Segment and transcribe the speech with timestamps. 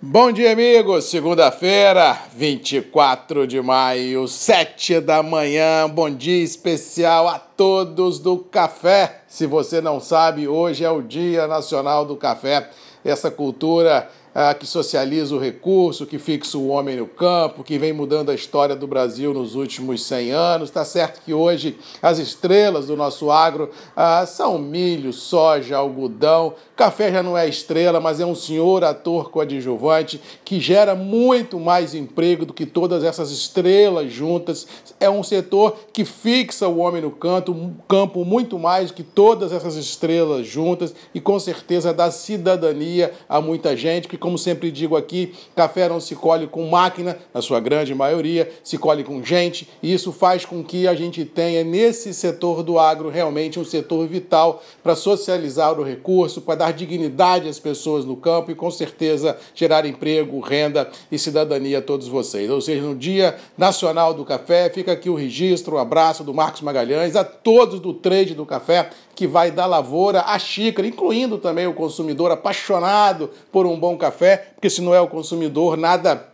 [0.00, 1.06] Bom dia, amigos.
[1.06, 5.90] Segunda-feira, 24 de maio, 7 da manhã.
[5.90, 9.22] Bom dia especial a todos do café.
[9.26, 12.70] Se você não sabe, hoje é o Dia Nacional do Café.
[13.04, 14.08] Essa cultura
[14.40, 18.34] ah, que socializa o recurso, que fixa o homem no campo, que vem mudando a
[18.36, 20.68] história do Brasil nos últimos 100 anos.
[20.68, 26.54] Está certo que hoje as estrelas do nosso agro ah, são milho, soja, algodão.
[26.76, 31.92] Café já não é estrela, mas é um senhor ator coadjuvante que gera muito mais
[31.92, 34.68] emprego do que todas essas estrelas juntas.
[35.00, 39.50] É um setor que fixa o homem no canto, campo muito mais do que todas
[39.50, 44.94] essas estrelas juntas e com certeza dá cidadania a muita gente que como sempre digo
[44.94, 49.66] aqui, café não se colhe com máquina, na sua grande maioria, se colhe com gente,
[49.82, 54.06] e isso faz com que a gente tenha nesse setor do agro realmente um setor
[54.06, 59.34] vital para socializar o recurso, para dar dignidade às pessoas no campo e com certeza
[59.54, 62.50] gerar emprego, renda e cidadania a todos vocês.
[62.50, 66.60] Ou seja, no Dia Nacional do Café, fica aqui o registro, o abraço do Marcos
[66.60, 71.66] Magalhães, a todos do trade do café que vai da lavoura à xícara, incluindo também
[71.66, 76.28] o consumidor apaixonado por um bom café, porque se não é o consumidor, nada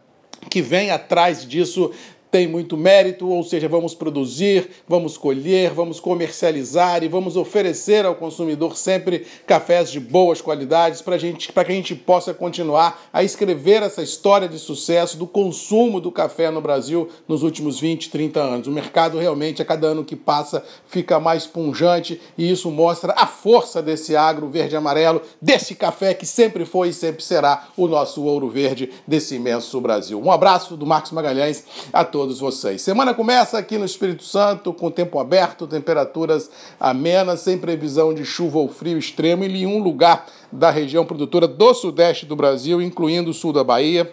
[0.50, 1.90] que vem atrás disso
[2.34, 8.16] tem muito mérito, ou seja, vamos produzir, vamos colher, vamos comercializar e vamos oferecer ao
[8.16, 13.84] consumidor sempre cafés de boas qualidades para gente, que a gente possa continuar a escrever
[13.84, 18.66] essa história de sucesso do consumo do café no Brasil nos últimos 20, 30 anos.
[18.66, 23.28] O mercado realmente, a cada ano que passa, fica mais punjante e isso mostra a
[23.28, 28.48] força desse agro verde-amarelo, desse café que sempre foi e sempre será o nosso ouro
[28.48, 30.20] verde desse imenso Brasil.
[30.20, 32.80] Um abraço do Marcos Magalhães a todos todos vocês.
[32.80, 36.50] Semana começa aqui no Espírito Santo, com tempo aberto, temperaturas
[36.80, 41.74] amenas, sem previsão de chuva ou frio extremo em nenhum lugar da região produtora do
[41.74, 44.10] sudeste do Brasil, incluindo o sul da Bahia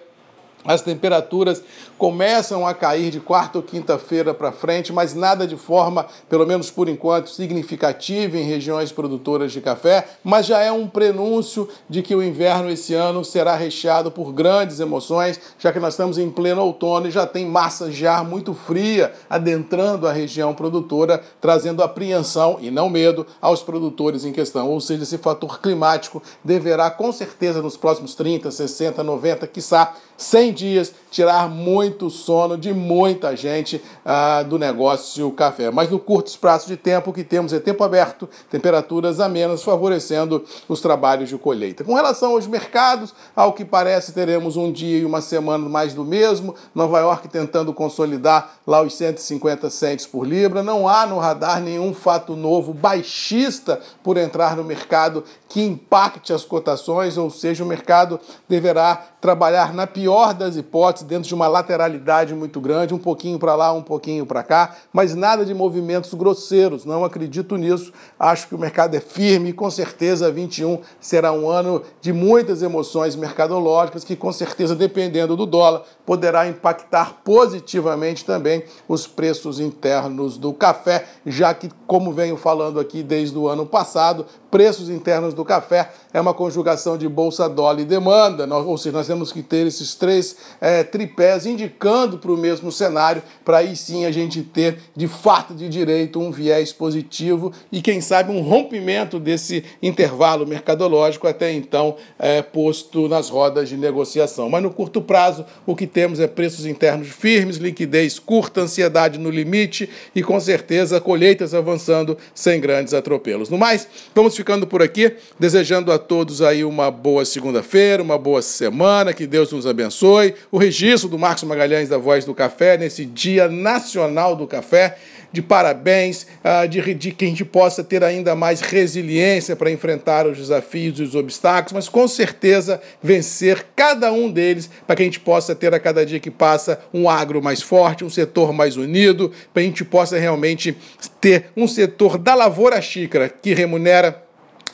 [0.66, 1.64] as temperaturas
[1.98, 6.69] começam a cair de quarta ou quinta-feira para frente, mas nada de forma, pelo menos
[6.72, 12.16] por enquanto, significativa em regiões produtoras de café, mas já é um prenúncio de que
[12.16, 16.62] o inverno esse ano será recheado por grandes emoções, já que nós estamos em pleno
[16.62, 22.57] outono e já tem massa de ar muito fria adentrando a região produtora, trazendo apreensão
[22.62, 24.69] e não medo aos produtores em questão.
[24.69, 30.54] Ou seja, esse fator climático deverá com certeza nos próximos 30, 60, 90, quiçá 100
[30.54, 35.70] dias tirar muito sono de muita gente ah, do negócio café.
[35.70, 40.80] Mas no curto espaço de tempo que temos é tempo aberto, temperaturas amenas, favorecendo os
[40.80, 41.84] trabalhos de colheita.
[41.84, 46.06] Com relação aos mercados, ao que parece teremos um dia e uma semana mais do
[46.06, 46.56] mesmo.
[46.74, 50.64] Nova York tentando consolidar lá os 150 centes por libra.
[50.64, 56.46] Não há no radar nenhum fato novo baixista por entrar no mercado que impacte as
[56.46, 58.18] cotações, ou seja, o mercado
[58.48, 63.56] deverá trabalhar na pior das hipóteses dentro de uma lateralidade muito grande, um pouquinho para
[63.56, 66.85] lá, um pouquinho para cá, mas nada de movimentos grosseiros.
[66.85, 67.91] Não acredito nisso.
[68.19, 72.62] Acho que o mercado é firme e com certeza 21 será um ano de muitas
[72.62, 80.38] emoções mercadológicas que com certeza dependendo do dólar poderá impactar positivamente também os preços internos
[80.38, 85.45] do café, já que como venho falando aqui desde o ano passado, preços internos do
[85.45, 89.66] café é uma conjugação de bolsa, dólar e demanda, ou seja, nós temos que ter
[89.66, 94.78] esses três é, tripés indicando para o mesmo cenário, para aí sim a gente ter
[94.95, 101.28] de fato de direito um viés positivo e quem sabe um rompimento desse intervalo mercadológico
[101.28, 104.50] até então é, posto nas rodas de negociação.
[104.50, 109.29] Mas no curto prazo o que temos é preços internos firmes, liquidez curta, ansiedade no
[109.29, 113.50] limite e com certeza colheitas avançando sem grandes atropelos.
[113.50, 118.41] No mais, vamos ficando por aqui, desejando a todos aí uma boa segunda-feira, uma boa
[118.41, 120.34] semana, que Deus nos abençoe.
[120.52, 124.97] O registro do Marcos Magalhães da Voz do Café nesse Dia Nacional do Café
[125.31, 130.28] de parabéns, uh, de, de que a gente possa ter ainda mais resiliência para enfrentar
[130.28, 135.06] os desafios e os obstáculos, mas com certeza vencer cada um deles para que a
[135.06, 138.75] gente possa ter a cada dia que passa um agro mais forte, um setor mais
[138.75, 140.75] unido, para a gente possa realmente
[141.21, 144.24] ter um setor da lavoura xícara que remunera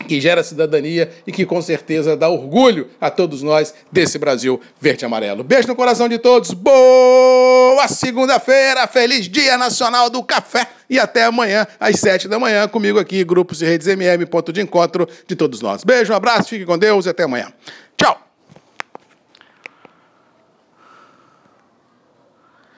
[0.07, 5.03] que gera cidadania e que com certeza dá orgulho a todos nós desse Brasil verde
[5.03, 5.43] e amarelo.
[5.43, 11.67] Beijo no coração de todos, boa segunda-feira, feliz Dia Nacional do Café e até amanhã
[11.79, 15.61] às sete da manhã comigo aqui, Grupos e Redes MM, ponto de encontro de todos
[15.61, 15.83] nós.
[15.83, 17.51] Beijo, um abraço, fique com Deus e até amanhã.
[17.97, 18.26] Tchau!